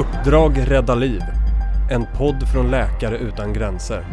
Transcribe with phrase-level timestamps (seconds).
[0.00, 1.20] Uppdrag rädda liv.
[1.90, 4.04] En podd från Läkare utan gränser.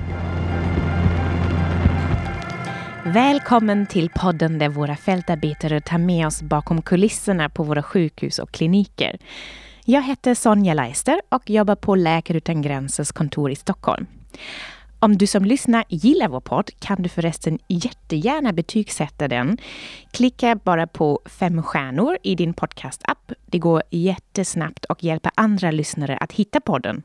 [3.05, 8.51] Välkommen till podden där våra fältarbetare tar med oss bakom kulisserna på våra sjukhus och
[8.51, 9.17] kliniker.
[9.85, 14.05] Jag heter Sonja Leister och jobbar på Läkare utan gränsers kontor i Stockholm.
[14.99, 19.57] Om du som lyssnar gillar vår podd kan du förresten jättegärna betygsätta den.
[20.11, 23.31] Klicka bara på fem stjärnor i din podcast-app.
[23.45, 27.03] Det går jättesnabbt och hjälper andra lyssnare att hitta podden.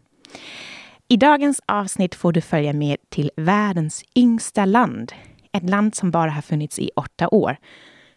[1.09, 5.13] I dagens avsnitt får du följa med till världens yngsta land.
[5.52, 7.57] Ett land som bara har funnits i åtta år.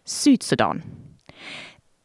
[0.04, 0.82] Sydsudan.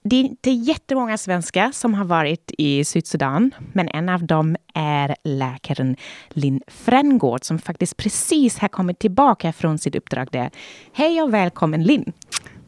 [0.04, 5.16] Det är inte jättemånga svenskar som har varit i Sydsudan, men en av dem är
[5.23, 5.96] läkaren
[6.30, 10.52] Linn Frängård som faktiskt precis har kommit tillbaka från sitt uppdrag där.
[10.94, 12.14] Hej och välkommen Linn!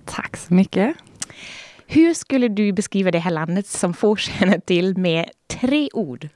[0.06, 0.96] Tack så mycket!
[1.88, 6.30] Hur skulle du beskriva det här landet som få känner till med tre ord?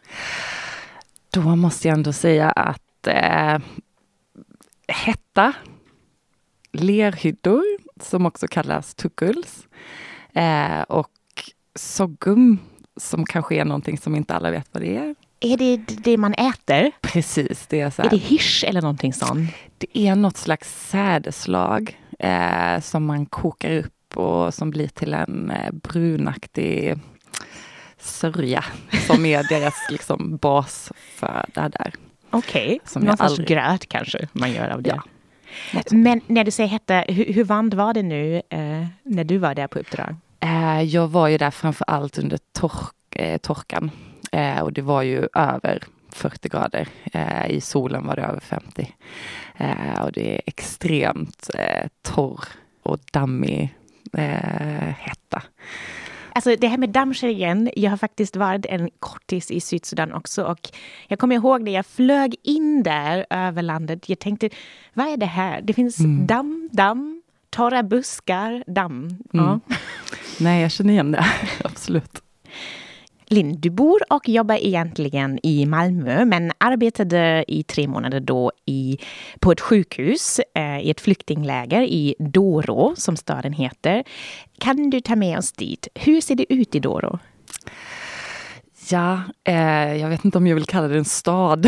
[1.30, 3.60] Då måste jag ändå säga att eh,
[4.88, 5.54] hetta,
[6.72, 7.64] lerhyddor
[8.02, 9.68] som också kallas tukuls
[10.38, 11.12] eh, och
[11.76, 12.60] soggum
[12.98, 15.16] som kanske är någonting som inte alla vet vad det är.
[15.40, 16.92] Är det det man äter?
[17.02, 17.68] Precis.
[17.68, 19.50] Det är, så här, är det hirs eller någonting sånt?
[19.78, 25.52] Det är något slags sädeslag eh, som man kokar upp och som blir till en
[25.52, 26.96] eh, brunaktig
[27.98, 28.66] sörja
[29.08, 31.94] som är deras liksom, basföda där.
[32.30, 33.04] Okej, okay.
[33.04, 33.48] någon sorts aldrig...
[33.48, 34.90] gröt kanske man gör av det.
[35.74, 35.82] Ja.
[35.92, 39.56] Men när du säger hetta, hur, hur varmt var det nu eh, när du var
[39.56, 40.16] där på uppdrag?
[40.40, 43.92] Eh, jag var ju där framför allt under tork, eh, torkan
[44.32, 46.88] eh, och det var ju över 40 grader.
[47.50, 48.94] I solen var det över 50.
[49.58, 51.50] Eh, och det är extremt
[52.02, 52.44] torr
[52.84, 53.76] och dammig
[54.98, 55.44] hetta.
[56.34, 60.70] Alltså det här med dammkärringen, jag har faktiskt varit en kortis i Sydsudan också och
[61.08, 64.10] jag kommer ihåg när jag flög in där över landet.
[64.10, 64.50] Jag tänkte,
[64.94, 65.62] vad är det här?
[65.62, 66.28] Det finns mm.
[66.28, 69.04] damm, damm, torra buskar, damm.
[69.04, 69.20] Mm.
[69.32, 69.60] Ja.
[70.40, 71.26] Nej, jag känner igen det.
[71.64, 72.22] Absolut.
[73.30, 78.98] Linn, du bor och jobbar egentligen i Malmö men arbetade i tre månader då i,
[79.40, 84.04] på ett sjukhus eh, i ett flyktingläger i Doro, som staden heter.
[84.60, 85.88] Kan du ta med oss dit?
[85.96, 87.20] Hur ser det ut i Doro?
[88.90, 91.68] Ja, eh, jag vet inte om jag vill kalla det en stad.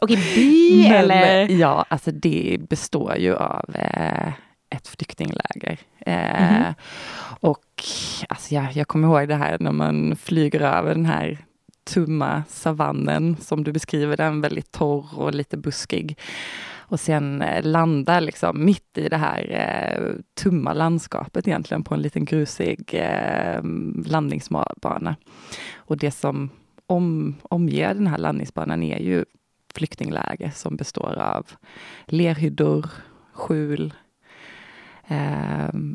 [0.00, 1.48] Okej, by eller?
[1.48, 4.32] Ja, alltså det består ju av eh,
[4.74, 5.78] ett flyktingläger.
[6.06, 6.74] Eh, mm.
[7.40, 7.64] Och
[8.28, 11.38] alltså, jag, jag kommer ihåg det här när man flyger över den här
[11.84, 16.18] tumma savannen som du beskriver den, väldigt torr och lite buskig.
[16.86, 22.02] Och sen eh, landa liksom mitt i det här eh, tumma landskapet egentligen på en
[22.02, 23.62] liten grusig eh,
[24.06, 25.16] landningsbana.
[25.76, 26.50] Och det som
[26.86, 29.24] om, omger den här landningsbanan är ju
[29.74, 31.46] flyktingläger som består av
[32.06, 32.90] lerhyddor,
[33.32, 33.94] skjul,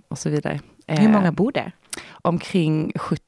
[0.07, 0.59] och så vidare.
[0.87, 1.71] Hur många ehm, bor där?
[2.11, 3.23] Omkring 70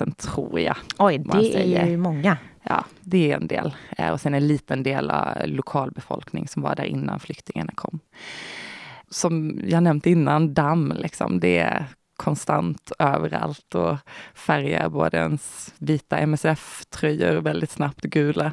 [0.00, 0.76] 000 tror jag.
[0.98, 2.36] Oj, det är ju många.
[2.62, 3.74] Ja, det är en del.
[3.98, 8.00] Eh, och sen en liten del av lokalbefolkning som var där innan flyktingarna kom.
[9.10, 11.40] Som jag nämnt innan, damm liksom.
[11.40, 11.84] Det är
[12.16, 13.96] konstant överallt och
[14.34, 18.52] färgar både ens vita MSF-tröjor väldigt snabbt gula.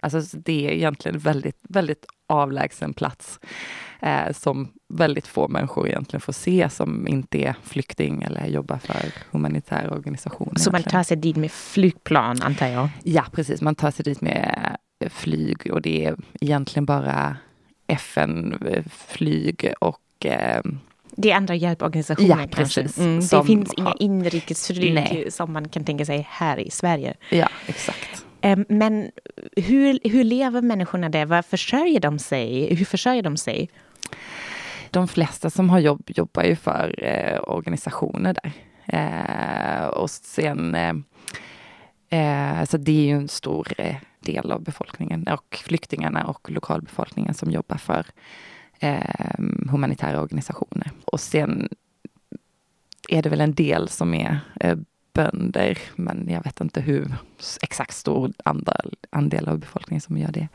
[0.00, 3.40] Alltså det är egentligen väldigt, väldigt avlägsen plats
[4.02, 9.12] eh, som väldigt få människor egentligen får se som inte är flykting eller jobbar för
[9.30, 10.58] humanitära organisationer.
[10.58, 12.88] Så man tar sig dit med flygplan antar jag?
[13.02, 14.76] Ja precis, man tar sig dit med
[15.10, 17.36] flyg och det är egentligen bara
[17.86, 20.62] FN-flyg och eh,
[21.16, 22.80] det är andra hjälporganisationer ja, kanske?
[22.98, 23.78] Mm, det finns har...
[23.78, 27.14] inga inrikesflyg som man kan tänka sig här i Sverige.
[27.30, 28.24] Ja, exakt.
[28.68, 29.10] Men
[29.56, 31.26] hur, hur lever människorna där?
[31.26, 32.74] Vad försörjer de sig?
[32.74, 33.70] Hur försörjer de sig?
[34.92, 38.52] De flesta som har jobb jobbar ju för eh, organisationer där.
[38.86, 40.94] Eh, och sen, eh,
[42.20, 47.34] eh så det är ju en stor eh, del av befolkningen och flyktingarna och lokalbefolkningen
[47.34, 48.06] som jobbar för
[48.78, 49.38] eh,
[49.70, 50.90] humanitära organisationer.
[51.04, 51.68] Och sen
[53.08, 54.76] är det väl en del som är eh,
[55.12, 57.14] bönder, men jag vet inte hur
[57.62, 60.48] exakt stor andel, andel av befolkningen som gör det.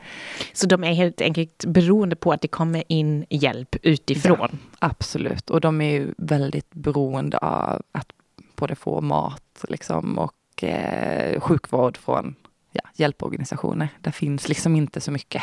[0.52, 4.38] Så de är helt enkelt beroende på att det kommer in hjälp utifrån?
[4.40, 8.12] Ja, absolut, och de är ju väldigt beroende av att
[8.56, 12.34] både få mat liksom, och eh, sjukvård från
[12.72, 13.88] ja, hjälporganisationer.
[14.00, 15.42] Det finns liksom inte så mycket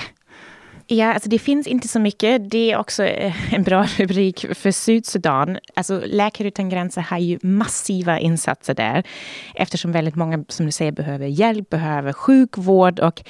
[0.88, 2.50] Ja, alltså det finns inte så mycket.
[2.52, 5.58] Det är också eh, en bra rubrik för Sydsudan.
[5.74, 9.04] Alltså Läkare utan gränser har ju massiva insatser där
[9.56, 13.24] eftersom väldigt många, som du säger, behöver hjälp, behöver sjukvård och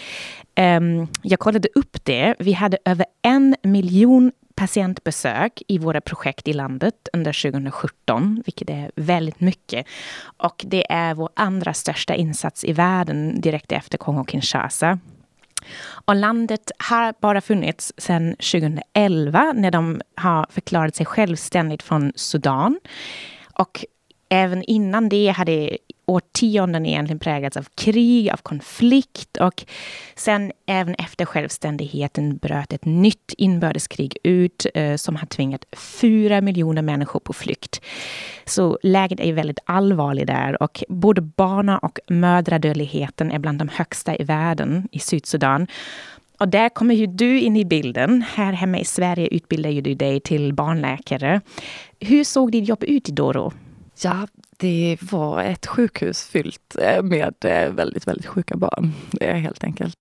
[0.60, 2.36] um, jag kollade upp det.
[2.40, 8.92] Vi hade över en miljon patientbesök i våra projekt i landet under 2017, vilket är
[8.96, 9.86] väldigt mycket.
[10.38, 15.00] Och det är vår andra största insats i världen direkt efter Kongo-Kinshasa.
[16.06, 22.80] Och landet har bara funnits sedan 2011 när de har förklarat sig självständigt från Sudan.
[23.54, 23.86] Och
[24.30, 29.66] även innan det hade årtionden egentligen präglats av krig, av konflikt och
[30.16, 36.82] sen även efter självständigheten bröt ett nytt inbördeskrig ut eh, som har tvingat fyra miljoner
[36.82, 37.82] människor på flykt.
[38.46, 44.16] Så läget är väldigt allvarligt där och både barna och mödradödligheten är bland de högsta
[44.16, 45.68] i världen i Sydsudan.
[46.38, 48.26] Och där kommer ju du in i bilden.
[48.36, 51.42] Här hemma i Sverige utbildar ju du dig till barnläkare.
[52.00, 53.54] Hur såg ditt jobb ut i Doro?
[54.04, 58.94] Ja, det var ett sjukhus fyllt eh, med eh, väldigt, väldigt sjuka barn.
[59.22, 59.98] Helt enkelt.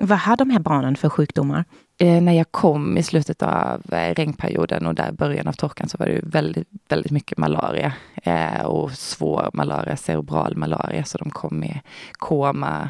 [0.00, 1.64] Vad har de här barnen för sjukdomar?
[1.98, 6.06] Eh, när jag kom i slutet av regnperioden och där början av torkan så var
[6.06, 7.92] det väldigt, väldigt mycket malaria
[8.22, 11.04] eh, och svår malaria, cerebral malaria.
[11.04, 11.80] Så de kom med
[12.12, 12.88] koma,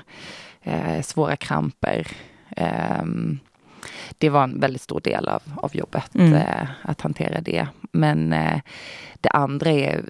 [0.62, 2.06] eh, svåra kramper.
[2.56, 3.38] Ehm,
[4.18, 6.66] det var en väldigt stor del av, av jobbet mm.
[6.82, 7.66] att hantera det.
[7.92, 8.30] Men
[9.20, 10.04] det andra är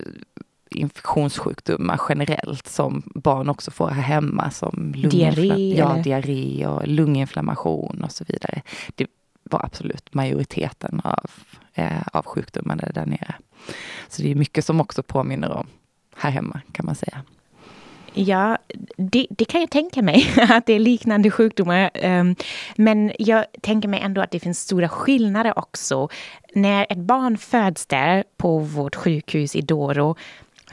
[0.77, 4.51] infektionssjukdomar generellt som barn också får här hemma.
[4.51, 5.75] Som diarré?
[5.79, 8.63] Ja, diarré och lunginflammation och så vidare.
[8.95, 9.07] Det
[9.43, 11.31] var absolut majoriteten av,
[11.75, 13.35] eh, av sjukdomarna där nere.
[14.09, 15.67] Så det är mycket som också påminner om
[16.17, 17.23] här hemma kan man säga.
[18.15, 18.59] Ja,
[18.97, 21.91] det, det, kan jag tänka mig att det är liknande sjukdomar.
[22.05, 22.37] Um,
[22.77, 26.09] men jag tänker mig ändå att det finns stora skillnader också.
[26.55, 30.17] När ett barn föds där på vårt sjukhus i Doro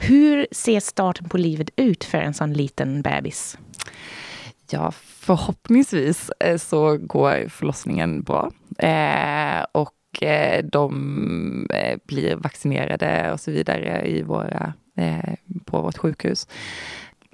[0.00, 3.58] hur ser starten på livet ut för en sån liten bebis?
[4.70, 8.50] Ja, förhoppningsvis eh, så går förlossningen bra.
[8.78, 15.98] Eh, och eh, de eh, blir vaccinerade och så vidare i våra, eh, på vårt
[15.98, 16.48] sjukhus.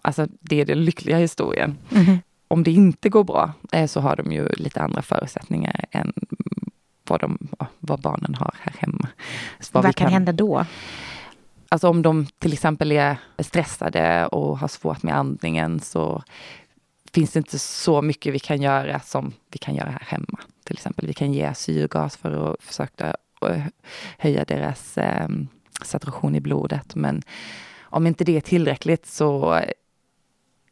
[0.02, 1.78] Alltså det är den lyckliga historien.
[1.90, 2.18] Mm.
[2.48, 6.12] Om det inte går bra eh, så har de ju lite andra förutsättningar än
[7.08, 7.38] vad, de,
[7.78, 9.08] vad barnen har här hemma.
[9.72, 10.66] vad, vad kan, kan hända då?
[11.68, 16.22] Alltså om de till exempel är stressade och har svårt med andningen så
[17.12, 20.38] finns det inte så mycket vi kan göra som vi kan göra här hemma.
[20.64, 23.62] Till exempel vi kan ge syrgas för att försöka eh,
[24.18, 25.28] höja deras eh,
[25.82, 26.94] saturation i blodet.
[26.94, 27.22] Men
[27.80, 29.60] om inte det är tillräckligt så,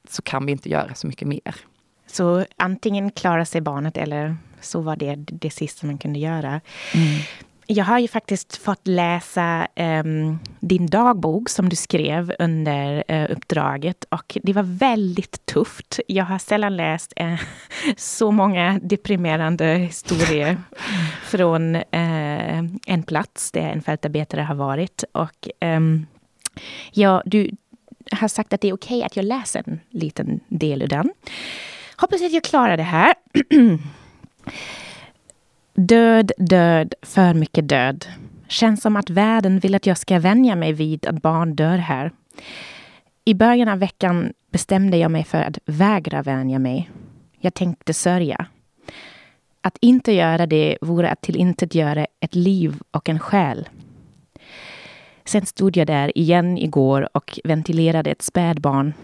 [0.08, 1.54] så kan vi inte göra så mycket mer.
[2.06, 6.60] Så antingen klarar sig barnet eller så var det det sista man kunde göra.
[6.94, 7.20] Mm.
[7.66, 14.04] Jag har ju faktiskt fått läsa um, din dagbok som du skrev under uh, uppdraget
[14.04, 16.00] och det var väldigt tufft.
[16.06, 17.40] Jag har sällan läst uh,
[17.96, 20.56] så många deprimerande historier
[21.24, 21.82] från uh,
[22.86, 25.04] en plats där en fältarbetare har varit.
[25.12, 26.06] Och um,
[26.92, 27.50] ja, du
[28.12, 31.10] har sagt att det är okej okay att jag läser en liten del ur den.
[31.96, 33.14] Hoppas att jag klarar det här.
[35.76, 38.06] Död, död, för mycket död.
[38.48, 42.12] Känns som att världen vill att jag ska vänja mig vid att barn dör här.
[43.24, 46.90] I början av veckan bestämde jag mig för att vägra vänja mig.
[47.38, 48.46] Jag tänkte sörja.
[49.60, 53.68] Att inte göra det vore att tillintetgöra ett liv och en själ.
[55.24, 58.94] Sen stod jag där igen igår och ventilerade ett spädbarn.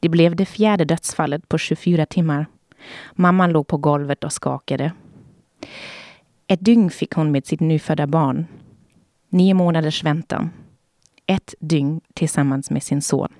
[0.00, 2.46] Det blev det fjärde dödsfallet på 24 timmar.
[3.12, 4.92] Mamman låg på golvet och skakade.
[6.46, 8.46] Ett dygn fick hon med sitt nyfödda barn.
[9.28, 10.50] Nio månaders väntan.
[11.26, 13.32] Ett dygn tillsammans med sin son.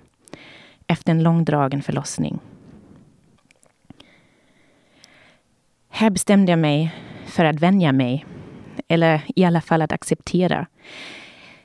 [0.87, 2.38] Efter en långdragen förlossning.
[5.88, 6.95] Här bestämde jag mig
[7.26, 8.26] för att vänja mig.
[8.88, 10.66] Eller i alla fall att acceptera.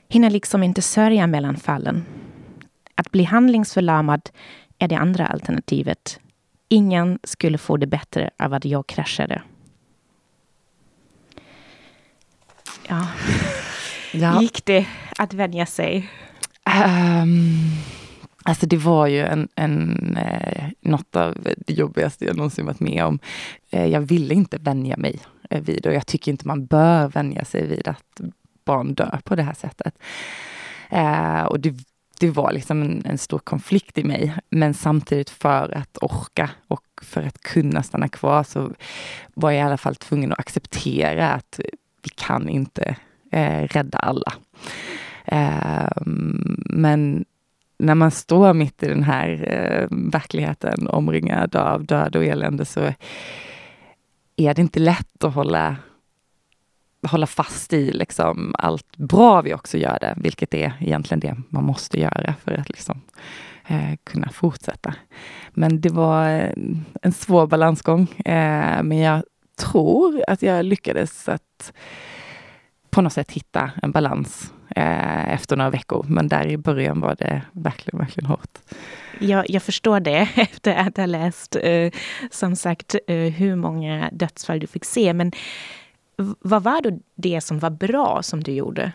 [0.08, 2.04] Hinner liksom inte sörja mellan fallen.
[2.94, 4.30] Att bli handlingsförlamad
[4.78, 6.20] är det andra alternativet.
[6.68, 9.42] Ingen skulle få det bättre av att jag kraschade.
[12.92, 13.06] Ja.
[14.12, 14.42] ja.
[14.42, 14.86] Gick det
[15.18, 16.10] att vänja sig?
[17.22, 17.70] Um,
[18.42, 23.04] alltså det var ju en, en, eh, något av det jobbigaste jag någonsin varit med
[23.04, 23.18] om.
[23.70, 25.18] Eh, jag ville inte vänja mig
[25.50, 28.20] eh, vid och jag tycker inte man bör vänja sig vid att
[28.64, 29.98] barn dör på det här sättet.
[30.90, 31.74] Eh, och det,
[32.20, 34.34] det var liksom en, en, stor konflikt i mig.
[34.50, 38.70] Men samtidigt för att orka och för att kunna stanna kvar så
[39.34, 41.60] var jag i alla fall tvungen att acceptera att
[42.02, 42.96] vi kan inte
[43.32, 44.32] eh, rädda alla.
[45.24, 46.02] Eh,
[46.66, 47.24] men
[47.78, 52.92] när man står mitt i den här eh, verkligheten omringad av död och elände så
[54.36, 55.76] är det inte lätt att hålla,
[57.06, 61.64] hålla fast i liksom allt bra vi också gör det, vilket är egentligen det man
[61.64, 63.00] måste göra för att liksom,
[63.66, 64.94] eh, kunna fortsätta.
[65.50, 66.24] Men det var
[67.02, 69.22] en svår balansgång, eh, men jag
[69.56, 71.72] tror att jag lyckades att
[72.90, 76.06] på något sätt hitta en balans eh, efter några veckor.
[76.08, 78.58] Men där i början var det verkligen, verkligen hårt.
[79.18, 81.92] Jag, jag förstår det efter att ha läst eh,
[82.30, 85.12] som sagt eh, hur många dödsfall du fick se.
[85.12, 85.32] Men
[86.40, 88.92] vad var då det som var bra som du gjorde?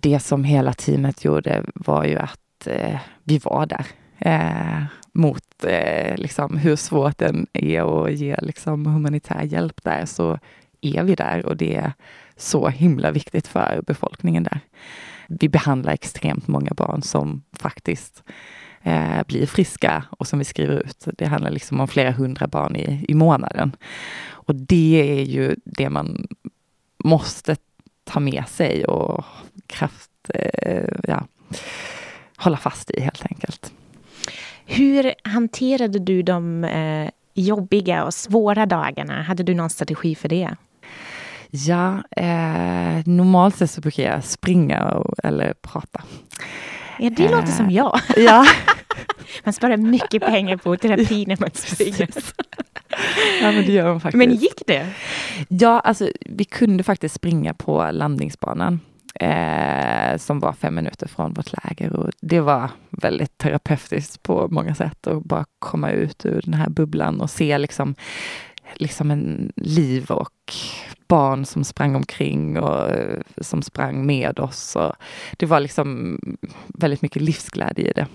[0.00, 3.86] Det som hela teamet gjorde var ju att eh, vi var där.
[5.16, 10.38] Mot eh, liksom, hur svårt det är att ge liksom, humanitär hjälp där, så
[10.80, 11.92] är vi där och det är
[12.36, 14.60] så himla viktigt för befolkningen där.
[15.28, 18.22] Vi behandlar extremt många barn som faktiskt
[18.82, 21.04] eh, blir friska och som vi skriver ut.
[21.18, 23.76] Det handlar liksom om flera hundra barn i, i månaden.
[24.30, 26.26] Och det är ju det man
[27.04, 27.56] måste
[28.04, 29.24] ta med sig och
[29.66, 31.26] kraft, eh, ja,
[32.36, 33.72] hålla fast i helt enkelt.
[34.66, 39.22] Hur hanterade du de eh, jobbiga och svåra dagarna?
[39.22, 40.56] Hade du någon strategi för det?
[41.50, 46.02] Ja, eh, normalt sett så brukar jag springa och, eller prata.
[46.98, 48.00] Ja, det eh, låter som jag.
[48.16, 48.46] Ja.
[49.44, 52.08] man sparar mycket pengar på terapi när man springer.
[53.42, 54.18] ja, men det gör man faktiskt.
[54.18, 54.86] Men gick det?
[55.48, 58.80] Ja, alltså vi kunde faktiskt springa på landningsbanan.
[59.20, 64.74] Eh, som var fem minuter från vårt läger och det var väldigt terapeutiskt på många
[64.74, 67.94] sätt att bara komma ut ur den här bubblan och se liksom,
[68.74, 70.54] liksom en liv och
[71.08, 74.76] barn som sprang omkring och eh, som sprang med oss.
[74.76, 74.92] Och
[75.36, 76.18] det var liksom
[76.66, 78.06] väldigt mycket livsglädje i det.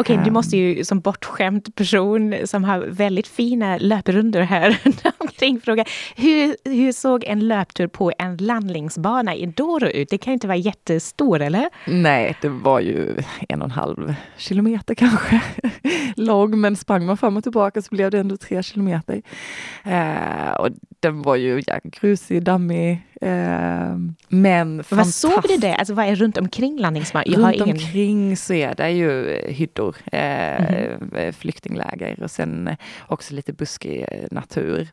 [0.00, 4.78] Okej, okay, du måste ju som bortskämd person som har väldigt fina löprundor här
[5.18, 5.84] omkring fråga.
[6.16, 10.08] Hur, hur såg en löptur på en landningsbana i Doro ut?
[10.10, 11.68] Det kan inte vara jättestor, eller?
[11.86, 13.16] Nej, det var ju
[13.48, 15.42] en och en halv kilometer kanske
[16.16, 19.22] lång, men sprang man fram och tillbaka så blev det ändå tre kilometer.
[19.84, 20.68] Eh, och
[21.00, 23.07] den var ju ja, grusig, dammig,
[24.28, 25.74] men Vad såg du det?
[25.74, 27.34] Alltså vad är runt omkring landningsbanan?
[27.34, 27.70] Runt ingen...
[27.70, 31.32] omkring så är det ju hyddor, eh, mm.
[31.32, 34.88] flyktingläger och sen också lite buskig natur.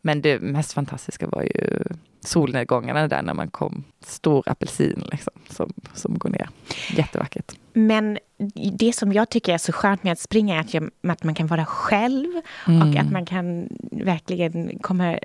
[0.00, 1.82] Men det mest fantastiska var ju
[2.20, 3.84] solnedgångarna där när man kom.
[4.00, 6.48] Stor apelsin liksom, som, som går ner.
[6.96, 7.52] Jättevackert.
[7.72, 8.18] Men
[8.72, 11.34] det som jag tycker är så skönt med att springa är att, jag, att man
[11.34, 12.28] kan vara själv
[12.66, 12.82] mm.
[12.82, 15.18] och att man kan verkligen komma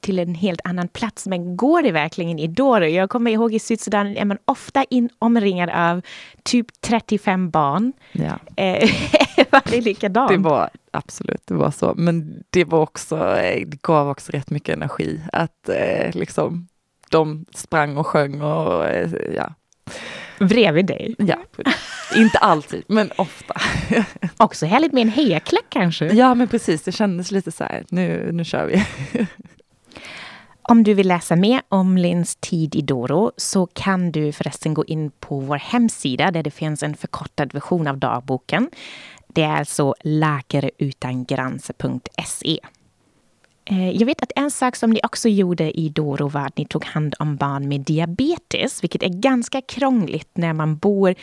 [0.00, 1.26] till en helt annan plats.
[1.26, 2.84] Men går det verkligen i Doro?
[2.84, 6.02] Jag kommer ihåg i Sydsudan är man ofta in, omringad av
[6.42, 7.92] typ 35 barn.
[8.12, 8.38] Ja.
[8.56, 8.90] Eh,
[9.50, 10.30] var det likadant?
[10.30, 11.94] Det var absolut, det var så.
[11.96, 16.68] Men det var också, eh, det gav också rätt mycket energi att eh, liksom
[17.10, 19.54] de sprang och sjöng och eh, ja.
[20.38, 21.14] Bredvid dig?
[21.18, 21.36] Ja,
[22.16, 23.54] inte alltid, men ofta.
[24.36, 26.06] Också härligt med en hejaklack kanske?
[26.06, 26.82] Ja, men precis.
[26.82, 28.84] Det kändes lite så här, nu, nu kör vi.
[30.64, 34.84] Om du vill läsa mer om Linns tid i Doro så kan du förresten gå
[34.84, 38.70] in på vår hemsida där det finns en förkortad version av dagboken.
[39.28, 42.60] Det är alltså läkareutangränser.se.
[43.64, 46.66] Eh, jag vet att en sak som ni också gjorde i Doro var att ni
[46.66, 51.14] tog hand om barn med diabetes, vilket är ganska krångligt när man bor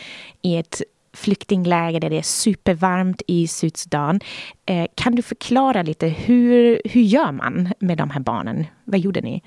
[0.42, 4.20] i ett flyktingläger där det är supervarmt i Sydsudan.
[4.66, 8.66] Eh, kan du förklara lite, hur, hur gör man med de här barnen?
[8.84, 9.42] Vad gjorde ni?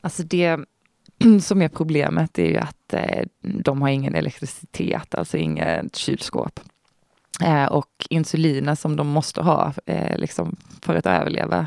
[0.00, 0.58] Alltså det
[1.42, 6.60] som är problemet är ju att eh, de har ingen elektricitet, alltså inget kylskåp.
[7.42, 11.66] Eh, och insulinet som de måste ha eh, liksom för att överleva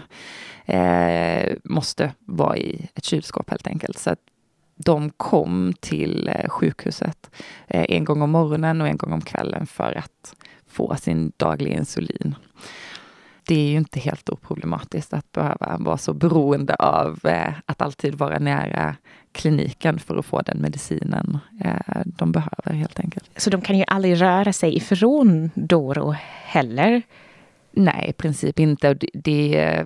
[0.65, 4.00] eh, måste vara i ett kylskåp helt enkelt.
[4.00, 4.15] Så
[4.75, 7.32] de kom till eh, sjukhuset
[7.68, 10.36] eh, en gång om morgonen och en gång om kvällen för att
[10.68, 12.36] få sin dagliga insulin.
[13.48, 18.16] Det är ju inte helt oproblematiskt att behöva vara så beroende av eh, att alltid
[18.16, 18.96] vara nära
[19.32, 21.38] kliniken för att få den medicinen
[22.06, 23.30] de behöver helt enkelt.
[23.38, 27.01] Så de kan ju aldrig röra sig ifrån Doro heller?
[27.72, 28.98] Nej, i princip inte.
[29.13, 29.86] Det,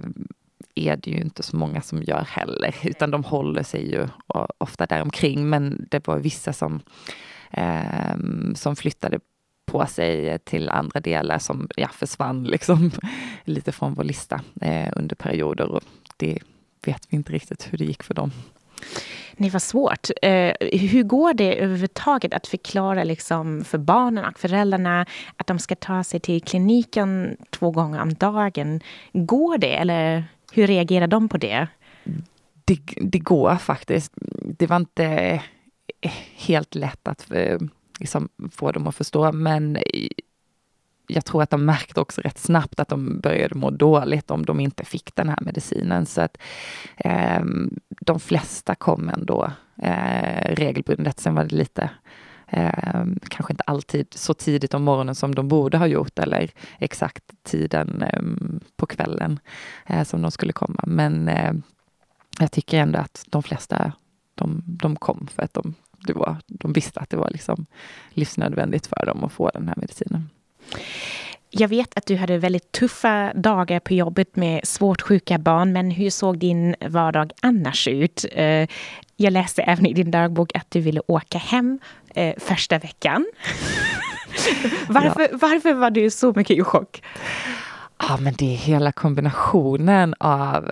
[0.75, 4.07] är det ju inte så många som gör heller, utan de håller sig ju
[4.57, 5.49] ofta däromkring.
[5.49, 6.81] Men det var vissa som,
[7.51, 8.15] eh,
[8.55, 9.19] som flyttade
[9.65, 12.91] på sig till andra delar som ja, försvann liksom
[13.43, 15.83] lite från vår lista eh, under perioder och
[16.17, 16.39] det
[16.85, 18.31] vet vi inte riktigt hur det gick för dem.
[19.37, 20.09] Nej, vad svårt.
[20.21, 25.05] Eh, hur går det överhuvudtaget att förklara liksom för barnen och föräldrarna
[25.35, 28.81] att de ska ta sig till kliniken två gånger om dagen?
[29.13, 30.23] Går det eller
[30.55, 31.67] hur reagerar de på det?
[32.65, 34.13] Det, det går faktiskt.
[34.57, 35.05] Det var inte
[36.01, 37.57] eh, helt lätt att eh,
[37.99, 39.77] liksom, få dem att förstå, men
[41.07, 44.59] jag tror att de märkte också rätt snabbt att de började må dåligt om de
[44.59, 46.05] inte fick den här medicinen.
[46.05, 46.37] Så att
[46.97, 47.43] eh,
[48.01, 51.19] de flesta kom ändå eh, regelbundet.
[51.19, 51.89] Sen var det lite
[52.47, 57.23] Eh, kanske inte alltid så tidigt om morgonen som de borde ha gjort eller exakt
[57.43, 58.21] tiden eh,
[58.75, 59.39] på kvällen
[59.85, 60.83] eh, som de skulle komma.
[60.87, 61.53] Men eh,
[62.39, 63.91] jag tycker ändå att de flesta
[64.35, 65.73] de, de kom för att de,
[66.07, 67.65] det var, de visste att det var liksom
[68.09, 70.29] livsnödvändigt för dem att få den här medicinen.
[71.49, 75.91] Jag vet att du hade väldigt tuffa dagar på jobbet med svårt sjuka barn, men
[75.91, 78.25] hur såg din vardag annars ut?
[78.31, 78.67] Eh,
[79.15, 81.79] jag läste även i din dagbok att du ville åka hem
[82.15, 83.25] eh, första veckan.
[84.87, 85.37] varför, ja.
[85.41, 87.03] varför var du så mycket i chock?
[87.97, 90.71] Ja, men det är hela kombinationen av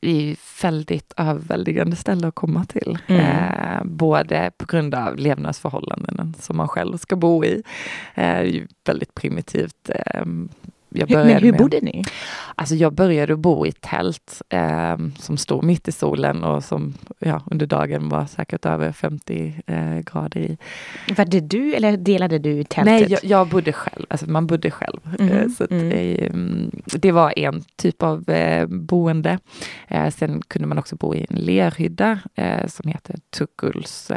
[0.00, 2.98] är väldigt överväldigande ställe att komma till.
[3.06, 3.20] Mm.
[3.20, 7.62] Eh, både på grund av levnadsförhållanden som man själv ska bo i.
[8.14, 9.90] Eh, väldigt primitivt.
[9.90, 10.24] Eh,
[10.88, 12.04] jag började Men hur med, bodde ni?
[12.54, 17.42] Alltså jag började bo i tält eh, som stod mitt i solen och som ja,
[17.50, 20.58] under dagen var säkert över 50 eh, grader i.
[21.16, 22.84] Var det du eller delade du tältet?
[22.84, 24.06] Nej, jag, jag bodde själv.
[24.08, 25.00] Alltså man bodde själv.
[25.18, 25.50] Mm.
[25.50, 25.92] så mm.
[25.92, 29.38] Ehm, det var en typ av eh, boende.
[29.88, 34.10] Eh, sen kunde man också bo i en lerhydda eh, som heter Tukuls.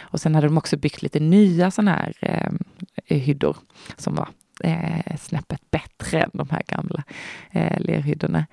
[0.00, 2.12] och sen hade de också byggt lite nya sådana här
[3.06, 3.56] hyddor
[3.96, 4.28] som var
[4.64, 7.02] eh, snäppet bättre än de här gamla
[7.50, 8.46] eh, lerhyddorna.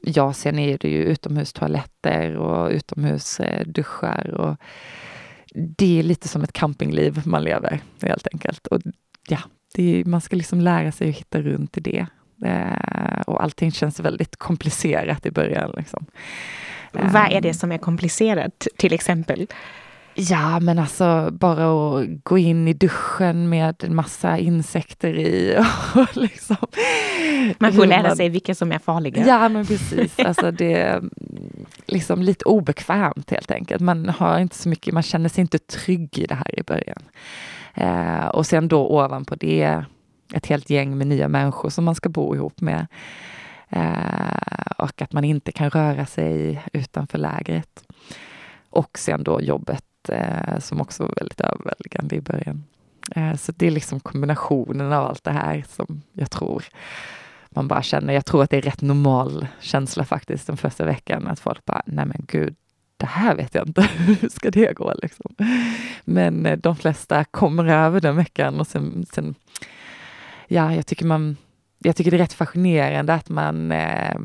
[0.00, 4.56] Ja, sen är det ju utomhustoaletter och utomhusduschar och
[5.54, 8.66] det är lite som ett campingliv man lever helt enkelt.
[8.66, 8.80] Och
[9.28, 9.38] ja,
[9.74, 12.06] är, man ska liksom lära sig att hitta runt i det.
[12.44, 15.74] Eh, och allting känns väldigt komplicerat i början.
[15.76, 16.06] Liksom.
[16.92, 19.46] Vad är det som är komplicerat till exempel?
[20.14, 25.56] Ja, men alltså bara att gå in i duschen med en massa insekter i.
[25.94, 26.56] Och liksom,
[27.58, 29.26] man får lära man, sig vilka som är farliga.
[29.26, 30.18] Ja, men precis.
[30.18, 31.02] Alltså det är
[31.86, 33.80] liksom lite obekvämt helt enkelt.
[33.80, 37.02] Man har inte så mycket, man känner sig inte trygg i det här i början.
[37.74, 39.84] Eh, och sen då ovanpå det
[40.34, 42.86] ett helt gäng med nya människor som man ska bo ihop med.
[43.68, 47.84] Eh, och att man inte kan röra sig utanför lägret.
[48.70, 52.64] Och sen då jobbet eh, som också var väldigt överväldigande i början.
[53.16, 56.64] Eh, så det är liksom kombinationen av allt det här som jag tror
[57.50, 58.14] man bara känner.
[58.14, 61.82] Jag tror att det är rätt normal känsla faktiskt den första veckan att folk bara,
[61.86, 62.54] nej men gud,
[62.96, 65.34] det här vet jag inte, hur ska det gå liksom?
[66.04, 69.34] Men eh, de flesta kommer över den veckan och sen, sen
[70.48, 71.36] ja, jag tycker man
[71.84, 74.16] jag tycker det är rätt fascinerande att man eh,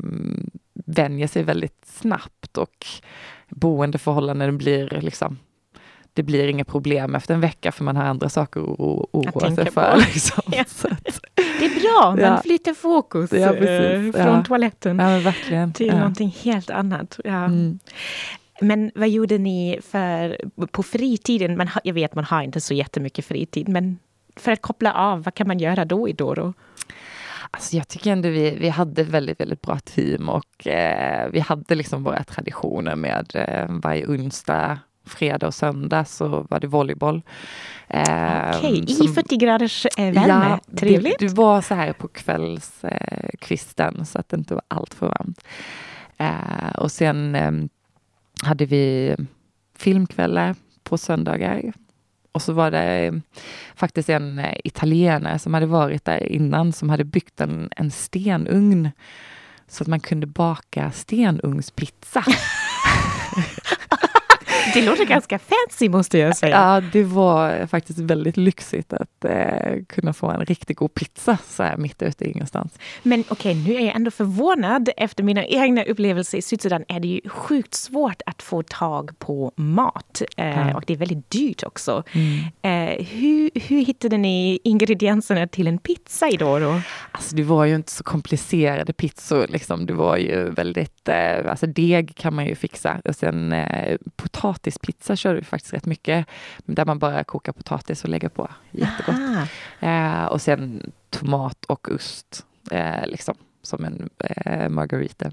[0.74, 2.86] vänjer sig väldigt snabbt och
[3.48, 5.38] boendeförhållanden blir liksom
[6.14, 8.78] det blir inga problem efter en vecka för man har andra saker att
[9.12, 9.96] oroa sig för.
[9.96, 10.42] Liksom.
[10.52, 10.64] Ja.
[11.34, 12.42] Det är bra, man ja.
[12.42, 15.98] flyttar fokus ja, eh, från toaletten till ja.
[15.98, 17.20] någonting helt annat.
[17.24, 17.78] Mm.
[18.60, 21.56] Men vad gjorde ni för, på fritiden?
[21.56, 23.98] Man, jag vet man har inte så jättemycket fritid, men
[24.36, 26.54] för att koppla av, vad kan man göra då i Doro?
[27.50, 31.40] Alltså jag tycker ändå vi, vi hade ett väldigt, väldigt bra team och eh, vi
[31.40, 37.22] hade liksom våra traditioner med eh, varje onsdag fredag och söndag så var det volleyboll.
[37.88, 38.02] Eh,
[38.56, 39.04] Okej, okay.
[39.04, 40.28] i 40 graders eh, värme.
[40.28, 41.18] Ja, Trevligt.
[41.18, 45.06] Det, det, var så här på kvällskvisten eh, så att det inte var allt för
[45.06, 45.44] varmt.
[46.16, 47.52] Eh, och sen eh,
[48.42, 49.16] hade vi
[49.78, 51.72] filmkvällar på söndagar.
[52.32, 53.14] Och så var det eh,
[53.74, 58.90] faktiskt en eh, italienare som hade varit där innan som hade byggt en, en stenugn
[59.66, 62.24] så att man kunde baka stenugnspizza.
[64.74, 66.56] Det låter ganska fancy måste jag säga.
[66.56, 71.62] Ja, det var faktiskt väldigt lyxigt att eh, kunna få en riktigt god pizza så
[71.62, 72.72] här mitt ute i ingenstans.
[73.02, 74.88] Men okej, okay, nu är jag ändå förvånad.
[74.96, 79.52] Efter mina egna upplevelser i Sydsudan är det ju sjukt svårt att få tag på
[79.56, 80.22] mat.
[80.36, 80.76] Eh.
[80.76, 82.02] Och det är väldigt dyrt också.
[82.12, 82.98] Mm.
[82.98, 86.80] Eh, hur, hur hittade ni ingredienserna till en pizza idag då?
[87.12, 89.46] Alltså det var ju inte så komplicerade pizzor.
[89.48, 89.86] Liksom.
[89.86, 94.57] Det var ju väldigt, eh, alltså deg kan man ju fixa och sen eh, potatis
[94.58, 96.26] potatispizza körde vi faktiskt rätt mycket.
[96.66, 98.48] Där man bara kokar potatis och lägger på.
[98.70, 99.48] Jättegott.
[99.80, 105.30] Eh, och sen tomat och ost, eh, liksom som en eh, margarita.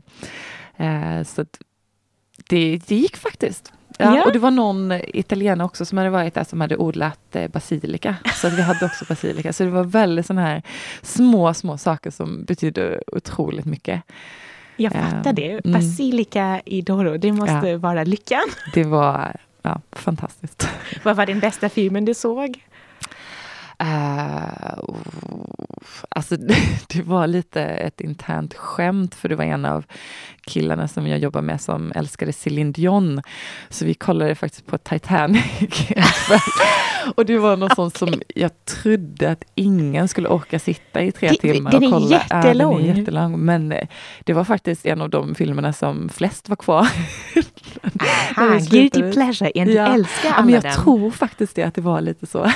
[0.77, 1.45] Eh, så
[2.49, 3.71] det, det gick faktiskt.
[3.97, 4.23] Ja, ja.
[4.25, 8.15] Och det var någon italienare också som hade varit där som hade odlat eh, basilika.
[8.33, 9.53] Så vi hade också basilika.
[9.53, 10.61] Så det var väldigt sådana här
[11.01, 14.01] små, små saker som betydde otroligt mycket.
[14.77, 15.51] Jag fattar det.
[15.51, 15.71] Mm.
[15.73, 17.77] Basilika i Doro, det måste ja.
[17.77, 18.43] vara lyckan.
[18.73, 20.69] Det var ja, fantastiskt.
[21.03, 22.59] Vad var den bästa filmen du såg?
[23.83, 24.79] Uh,
[26.09, 26.38] alltså
[26.88, 29.85] det var lite ett internt skämt för det var en av
[30.41, 33.21] killarna som jag jobbar med som älskade Céline Dion.
[33.69, 35.88] Så vi kollade faktiskt på Titanic.
[37.15, 37.75] och det var något okay.
[37.75, 41.91] sånt som jag trodde att ingen skulle orka sitta i tre det, timmar den och
[41.91, 42.19] kolla.
[42.29, 42.73] Är jättelång.
[42.73, 43.39] Ja, den är jättelång.
[43.39, 43.87] Men eh,
[44.23, 46.87] det var faktiskt en av de filmerna som flest var kvar.
[48.37, 49.93] Aha, guilty pleasure, du ja.
[49.93, 50.73] älskar alla ja, men Jag den.
[50.73, 52.51] tror faktiskt det, att det var lite så.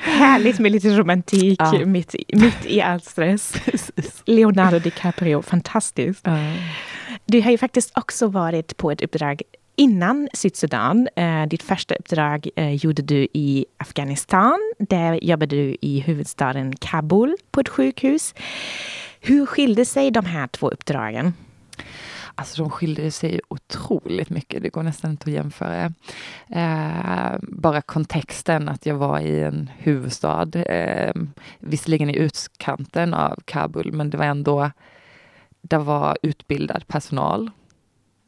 [0.00, 1.86] Härligt med lite romantik ja.
[1.86, 3.54] mitt, mitt i all stress.
[4.24, 6.20] Leonardo DiCaprio, fantastiskt.
[6.24, 6.38] Ja.
[7.26, 9.42] Du har ju faktiskt också varit på ett uppdrag
[9.76, 11.08] innan Sydsudan.
[11.16, 14.74] Eh, ditt första uppdrag eh, gjorde du i Afghanistan.
[14.78, 18.34] Där jobbade du i huvudstaden Kabul på ett sjukhus.
[19.20, 21.32] Hur skilde sig de här två uppdragen?
[22.34, 24.62] Alltså de skiljer sig otroligt mycket.
[24.62, 25.92] Det går nästan inte att jämföra.
[26.50, 31.14] Eh, bara kontexten att jag var i en huvudstad, eh,
[31.58, 34.70] visserligen i utkanten av Kabul, men det var ändå,
[35.60, 37.50] det var utbildad personal.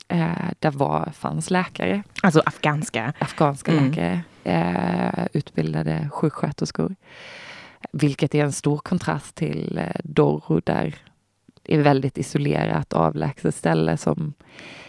[0.08, 2.02] Eh, där var, fanns läkare.
[2.22, 3.12] Alltså afghanska?
[3.18, 3.88] Afghanska mm.
[3.88, 4.20] läkare.
[4.44, 6.96] Eh, utbildade sjuksköterskor.
[7.92, 10.94] Vilket är en stor kontrast till eh, Doro där
[11.64, 14.34] är väldigt isolerat, avlägset ställe som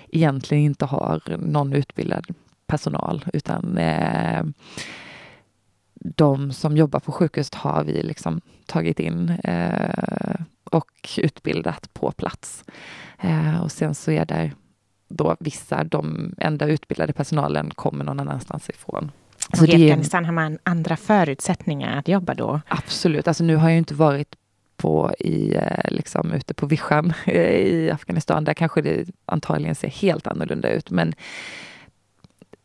[0.10, 2.28] egentligen inte har någon utbildad
[2.68, 4.44] personal utan eh,
[5.94, 12.64] de som jobbar på sjukhuset har vi liksom tagit in eh, och utbildat på plats.
[13.20, 14.52] Eh, och sen så är det
[15.08, 19.12] då vissa, de enda utbildade personalen kommer någon annanstans ifrån.
[19.54, 22.62] Så I Afghanistan har man andra förutsättningar att jobba då?
[22.68, 23.28] Absolut.
[23.28, 24.36] Alltså nu har jag inte varit
[24.78, 28.44] på i, eh, liksom, ute på vischan i Afghanistan.
[28.44, 30.92] Där kanske det antagligen ser helt annorlunda ut.
[30.92, 31.14] Men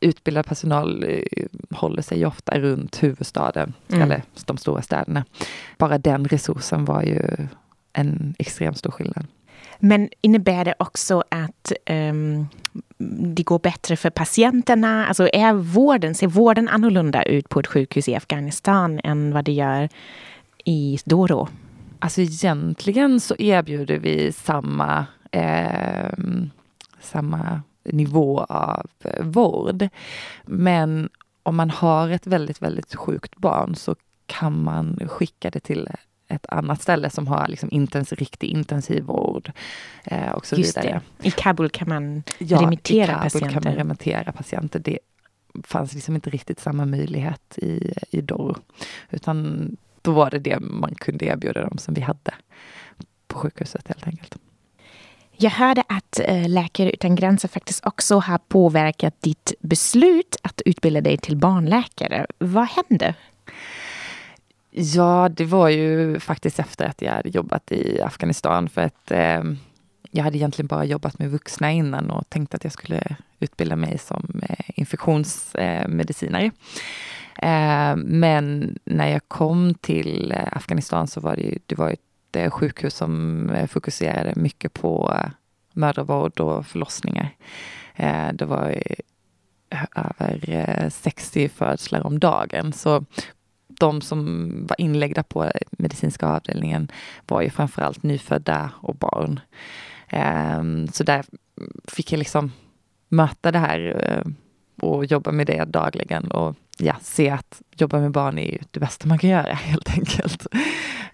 [0.00, 4.02] utbildad personal eh, håller sig ofta runt huvudstaden, mm.
[4.02, 5.24] eller de stora städerna.
[5.78, 7.20] Bara den resursen var ju
[7.92, 9.26] en extremt stor skillnad.
[9.79, 12.48] Men innebär det också att um,
[13.35, 15.07] det går bättre för patienterna?
[15.07, 19.53] Alltså är vården, ser vården annorlunda ut på ett sjukhus i Afghanistan än vad det
[19.53, 19.88] gör
[20.64, 21.48] i Doro?
[21.98, 26.12] Alltså egentligen så erbjuder vi samma, eh,
[27.01, 29.88] samma nivå av eh, vård.
[30.44, 31.09] Men
[31.42, 33.96] om man har ett väldigt, väldigt sjukt barn så
[34.27, 35.88] kan man skicka det till
[36.33, 39.53] ett annat ställe som har liksom intens, riktig intensivvård.
[40.05, 41.01] Eh, och så Just vidare.
[41.18, 41.29] Det.
[41.29, 43.49] I Kabul kan man ja, remittera i Kabul patienter?
[43.49, 44.79] kan man remittera patienter.
[44.79, 44.99] Det
[45.64, 48.59] fanns liksom inte riktigt samma möjlighet i, i Dor.
[49.11, 49.68] Utan
[50.03, 52.35] då var det det man kunde erbjuda dem som vi hade
[53.27, 54.37] på sjukhuset helt enkelt.
[55.37, 61.01] Jag hörde att äh, Läkare utan gränser faktiskt också har påverkat ditt beslut att utbilda
[61.01, 62.27] dig till barnläkare.
[62.38, 63.14] Vad hände?
[64.74, 69.42] Ja, det var ju faktiskt efter att jag hade jobbat i Afghanistan för att eh,
[70.11, 73.98] jag hade egentligen bara jobbat med vuxna innan och tänkte att jag skulle utbilda mig
[73.98, 76.44] som eh, infektionsmedicinare.
[76.44, 76.50] Eh,
[77.38, 82.37] ehm, men när jag kom till eh, Afghanistan så var det, ju, det var ett
[82.37, 85.30] eh, sjukhus som eh, fokuserade mycket på eh,
[85.72, 87.30] mödravård och förlossningar.
[88.32, 88.82] Det var
[89.96, 92.72] över 60 födslar om dagen.
[92.72, 93.04] Så
[93.83, 96.88] de som var inläggda på medicinska avdelningen
[97.27, 99.40] var ju framförallt nyfödda och barn.
[100.09, 101.25] Ehm, så där
[101.88, 102.53] fick jag liksom
[103.09, 104.33] möta det här eh,
[104.88, 109.09] och jobba med det dagligen och ja, se att jobba med barn är det bästa
[109.09, 110.47] man kan göra helt enkelt.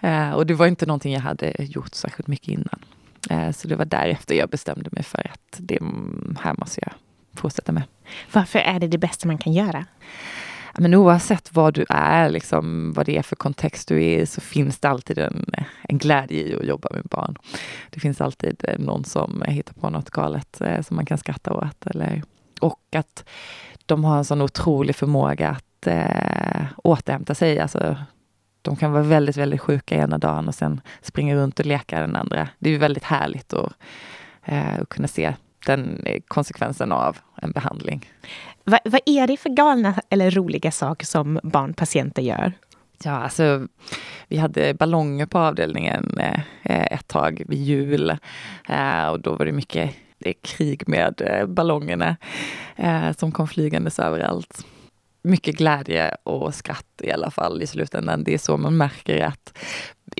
[0.01, 2.81] Eh, och det var inte någonting jag hade gjort särskilt mycket innan.
[3.31, 5.79] Eh, så det var därefter jag bestämde mig för att det
[6.41, 6.93] här måste jag
[7.41, 7.83] fortsätta med.
[8.33, 9.87] Varför är det det bästa man kan göra?
[10.81, 14.41] Men oavsett vad du är, liksom, vad det är för kontext du är i, så
[14.41, 15.45] finns det alltid en,
[15.83, 17.37] en glädje i att jobba med barn.
[17.91, 21.53] Det finns alltid eh, någon som hittar på något galet eh, som man kan skratta
[21.53, 21.87] åt.
[21.87, 22.23] Eller,
[22.61, 23.25] och att
[23.87, 27.59] de har en sån otrolig förmåga att eh, återhämta sig.
[27.61, 27.97] Alltså,
[28.63, 32.17] de kan vara väldigt, väldigt sjuka ena dagen och sen springa runt och leka den
[32.17, 32.49] andra.
[32.59, 33.73] Det är väldigt härligt att,
[34.45, 35.35] eh, att kunna se
[35.67, 38.11] den konsekvensen av en behandling.
[38.65, 42.53] Va, vad är det för galna eller roliga saker som barnpatienter gör?
[43.05, 43.67] Ja, alltså
[44.29, 48.11] vi hade ballonger på avdelningen eh, ett tag vid jul
[48.69, 52.17] eh, och då var det mycket det krig med eh, ballongerna
[52.77, 54.65] eh, som kom flygandes överallt
[55.23, 58.25] mycket glädje och skratt i alla fall i slutändan.
[58.25, 59.59] Det är så man märker att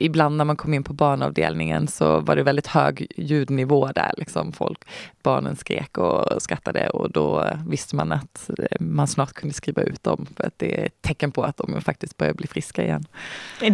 [0.05, 4.15] ibland när man kom in på barnavdelningen så var det väldigt hög ljudnivå där.
[4.17, 4.85] Liksom folk,
[5.23, 10.27] barnen skrek och skrattade och då visste man att man snart kunde skriva ut dem.
[10.37, 13.05] För att det är ett tecken på att de faktiskt börjar bli friska igen.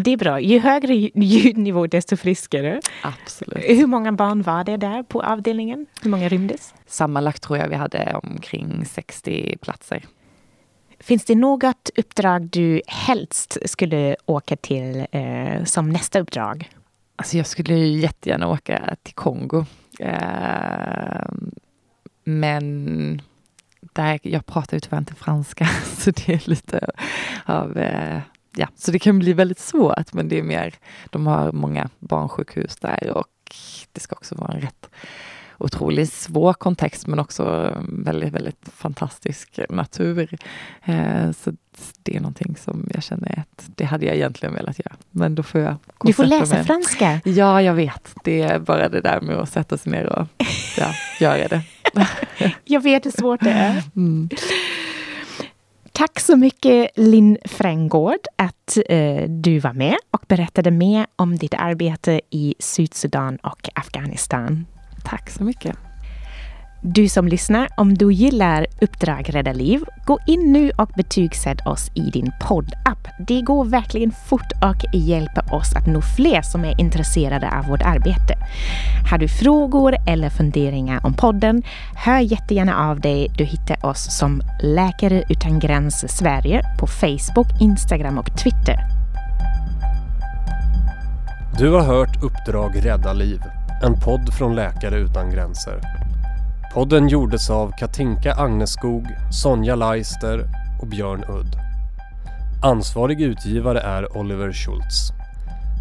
[0.04, 0.40] Det är bra.
[0.40, 2.80] Ju högre ljudnivå desto friskare.
[3.02, 3.64] Absolut.
[3.64, 5.86] Hur många barn var det där på avdelningen?
[6.02, 6.74] Hur många rymdes?
[6.86, 10.02] Sammanlagt tror jag vi hade omkring 60 platser.
[11.04, 16.70] Finns det något uppdrag du helst skulle åka till eh, som nästa uppdrag?
[17.16, 19.64] Alltså jag skulle jättegärna åka till Kongo.
[19.98, 21.26] Eh,
[22.24, 23.22] men
[23.80, 26.90] där, jag pratar ju tyvärr inte franska, så det är lite
[27.44, 27.78] av...
[27.78, 28.20] Eh,
[28.56, 30.74] ja, så det kan bli väldigt svårt, men det är mer...
[31.10, 33.28] De har många barnsjukhus där och
[33.92, 34.90] det ska också vara en rätt
[35.58, 40.36] otroligt svår kontext men också väldigt, väldigt fantastisk natur.
[40.84, 41.52] Eh, så
[42.02, 44.96] det är någonting som jag känner att det hade jag egentligen velat göra.
[45.10, 46.66] Men då får jag Du får läsa med.
[46.66, 47.20] franska.
[47.24, 48.14] Ja, jag vet.
[48.24, 50.26] Det är bara det där med att sätta sig ner och
[50.78, 51.62] ja, göra det.
[52.64, 53.82] jag vet hur svårt det är.
[53.96, 54.28] Mm.
[55.92, 61.54] Tack så mycket Linn Frängård att eh, du var med och berättade mer om ditt
[61.54, 64.66] arbete i Sydsudan och Afghanistan.
[65.04, 65.76] Tack så mycket.
[66.86, 71.90] Du som lyssnar, om du gillar Uppdrag Rädda Liv, gå in nu och betygsätt oss
[71.94, 73.08] i din poddapp.
[73.18, 77.82] Det går verkligen fort och hjälper oss att nå fler som är intresserade av vårt
[77.82, 78.34] arbete.
[79.10, 81.62] Har du frågor eller funderingar om podden,
[81.94, 83.32] hör jättegärna av dig.
[83.38, 88.78] Du hittar oss som Läkare Utan Gränser Sverige på Facebook, Instagram och Twitter.
[91.58, 93.40] Du har hört Uppdrag Rädda Liv
[93.82, 95.80] en podd från Läkare Utan Gränser.
[96.74, 100.48] Podden gjordes av Katinka Agneskog, Sonja Leister
[100.82, 101.56] och Björn Udd.
[102.62, 105.10] Ansvarig utgivare är Oliver Schultz.